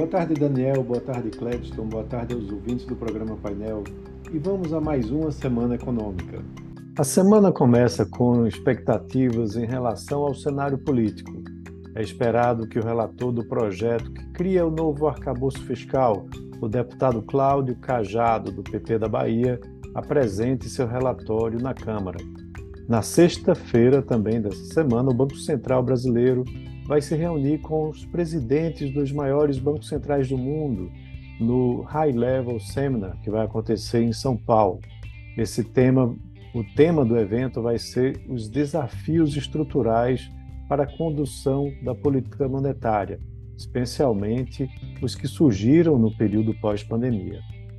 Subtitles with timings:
[0.00, 0.82] Boa tarde, Daniel.
[0.82, 1.84] Boa tarde, Cledston.
[1.84, 3.84] Boa tarde aos ouvintes do programa Painel.
[4.32, 6.42] E vamos a mais uma semana econômica.
[6.98, 11.30] A semana começa com expectativas em relação ao cenário político.
[11.94, 16.24] É esperado que o relator do projeto que cria o novo arcabouço fiscal,
[16.62, 19.60] o deputado Cláudio Cajado, do PP da Bahia,
[19.94, 22.16] apresente seu relatório na Câmara.
[22.90, 26.44] Na sexta-feira, também dessa semana, o Banco Central Brasileiro
[26.88, 30.90] vai se reunir com os presidentes dos maiores bancos centrais do mundo
[31.38, 34.80] no High Level Seminar, que vai acontecer em São Paulo.
[35.38, 36.12] Esse tema,
[36.52, 40.28] o tema do evento vai ser os desafios estruturais
[40.68, 43.20] para a condução da política monetária,
[43.56, 44.68] especialmente
[45.00, 47.38] os que surgiram no período pós-pandemia.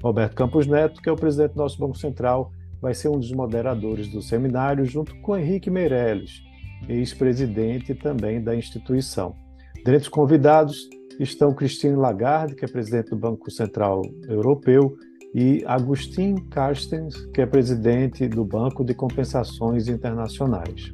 [0.00, 3.30] Roberto Campos Neto, que é o presidente do nosso Banco Central, vai ser um dos
[3.30, 6.42] moderadores do seminário, junto com Henrique Meirelles,
[6.88, 9.36] ex-presidente também da instituição.
[9.76, 10.90] Dentre os convidados
[11.20, 14.96] estão Christine Lagarde, que é presidente do Banco Central Europeu,
[15.34, 20.92] e Agustin Carstens, que é presidente do Banco de Compensações Internacionais.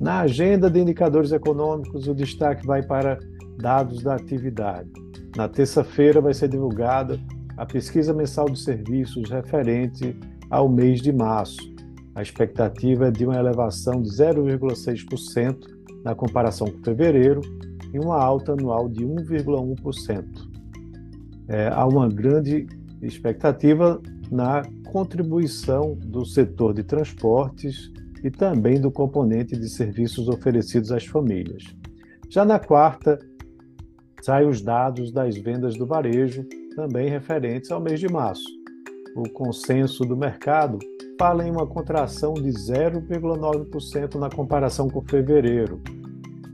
[0.00, 3.18] Na agenda de indicadores econômicos, o destaque vai para
[3.58, 4.90] dados da atividade.
[5.36, 7.20] Na terça-feira vai ser divulgada
[7.56, 10.16] a pesquisa mensal de serviços referente
[10.50, 11.58] ao mês de março,
[12.14, 15.56] a expectativa é de uma elevação de 0,6%
[16.04, 17.40] na comparação com fevereiro
[17.92, 20.24] e uma alta anual de 1,1%.
[21.48, 22.66] É, há uma grande
[23.02, 27.90] expectativa na contribuição do setor de transportes
[28.24, 31.64] e também do componente de serviços oferecidos às famílias.
[32.28, 33.18] Já na quarta,
[34.22, 38.57] saem os dados das vendas do varejo, também referentes ao mês de março.
[39.16, 40.78] O consenso do mercado
[41.18, 45.80] fala em uma contração de 0,9% na comparação com fevereiro.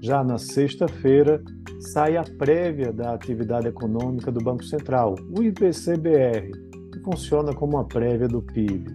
[0.01, 1.43] Já na sexta-feira,
[1.81, 6.51] sai a prévia da atividade econômica do Banco Central, o IPCBR,
[6.93, 8.95] que funciona como uma prévia do PIB.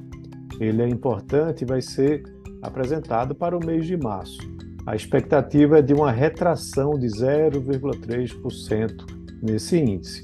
[0.60, 2.24] Ele é importante e vai ser
[2.62, 4.40] apresentado para o mês de março.
[4.86, 9.06] A expectativa é de uma retração de 0,3%
[9.42, 10.24] nesse índice.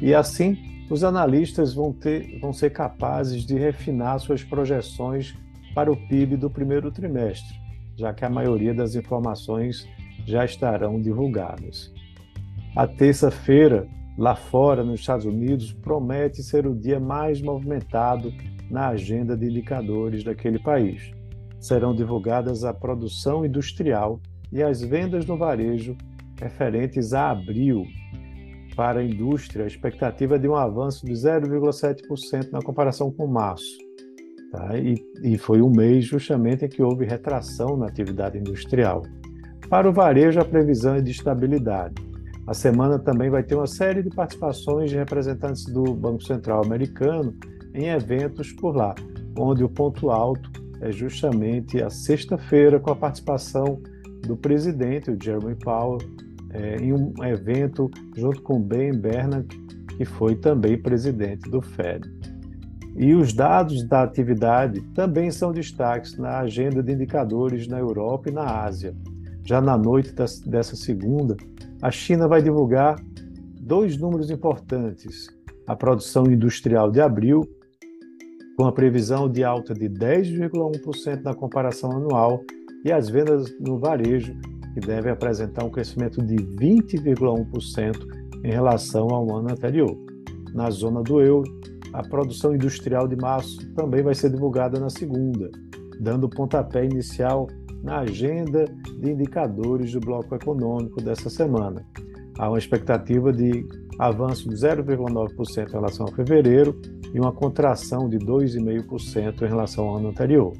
[0.00, 0.56] E assim,
[0.90, 5.34] os analistas vão, ter, vão ser capazes de refinar suas projeções
[5.74, 7.54] para o PIB do primeiro trimestre,
[7.96, 9.88] já que a maioria das informações
[10.26, 11.92] já estarão divulgadas.
[12.76, 13.86] A terça-feira,
[14.18, 18.32] lá fora, nos Estados Unidos, promete ser o dia mais movimentado
[18.70, 21.12] na agenda de indicadores daquele país.
[21.58, 24.20] Serão divulgadas a produção industrial
[24.52, 25.96] e as vendas no varejo
[26.40, 27.86] referentes a abril,
[28.74, 33.78] para a indústria, a expectativa é de um avanço de 0,7% na comparação com março.
[34.50, 34.78] Tá?
[34.78, 39.02] E, e foi um mês justamente em que houve retração na atividade industrial.
[39.68, 41.94] Para o varejo, a previsão é de estabilidade.
[42.46, 47.34] A semana também vai ter uma série de participações de representantes do Banco Central americano
[47.74, 48.94] em eventos por lá,
[49.36, 53.80] onde o ponto alto é justamente a sexta-feira, com a participação
[54.26, 55.98] do presidente, o Jeremy Powell,
[56.54, 59.58] é, em um evento junto com Ben Bernanke,
[59.96, 62.08] que foi também presidente do FED.
[62.96, 68.32] E os dados da atividade também são destaques na agenda de indicadores na Europa e
[68.32, 68.94] na Ásia.
[69.44, 70.14] Já na noite
[70.46, 71.36] dessa segunda,
[71.82, 72.96] a China vai divulgar
[73.60, 75.26] dois números importantes:
[75.66, 77.42] a produção industrial de abril,
[78.56, 82.40] com a previsão de alta de 10,1% na comparação anual,
[82.84, 84.36] e as vendas no varejo,
[84.74, 89.96] que devem apresentar um crescimento de 20,1% em relação ao ano anterior.
[90.52, 91.50] Na zona do euro,
[91.92, 95.48] a produção industrial de março também vai ser divulgada na segunda,
[96.00, 97.46] dando pontapé inicial
[97.82, 98.64] na agenda
[98.98, 101.86] de indicadores do bloco econômico dessa semana.
[102.36, 103.64] Há uma expectativa de
[103.98, 106.80] avanço de 0,9% em relação a fevereiro
[107.12, 110.52] e uma contração de 2,5% em relação ao ano anterior.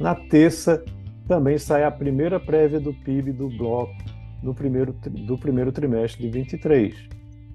[0.00, 0.82] Na terça,
[1.26, 3.94] também sai a primeira prévia do PIB do bloco
[4.42, 6.94] no primeiro, do primeiro trimestre de 23.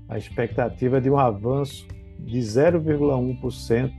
[0.08, 1.86] A expectativa é de um avanço
[2.20, 3.92] de 0,1%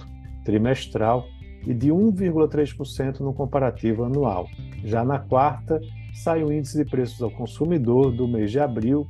[0.44, 1.26] trimestral
[1.66, 4.48] e de 1,3% no comparativo anual.
[4.84, 5.80] Já na quarta,
[6.14, 9.06] sai o índice de preços ao consumidor do mês de abril,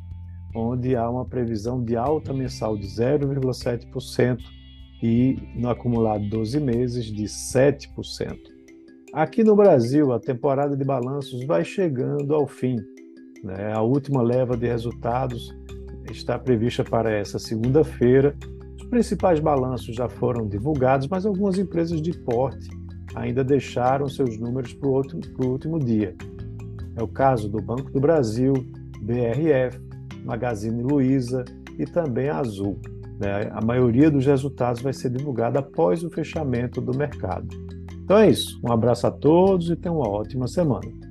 [0.55, 4.39] onde há uma previsão de alta mensal de 0,7%
[5.03, 8.58] e no acumulado 12 meses de 7%.
[9.13, 12.77] Aqui no Brasil, a temporada de balanços vai chegando ao fim.
[13.43, 13.73] Né?
[13.73, 15.57] A última leva de resultados
[16.11, 18.37] está prevista para essa segunda-feira.
[18.77, 22.69] Os principais balanços já foram divulgados, mas algumas empresas de porte
[23.15, 26.15] ainda deixaram seus números para o último dia.
[26.95, 28.53] É o caso do Banco do Brasil,
[29.01, 29.81] BRF,
[30.23, 31.47] Magazine Luiza,
[31.79, 32.79] e também a Azul.
[33.19, 33.49] Né?
[33.53, 37.49] A maioria dos resultados vai ser divulgada após o fechamento do mercado.
[38.09, 38.59] Então é isso.
[38.65, 41.08] Um abraço a todos e tenham uma ótima semana.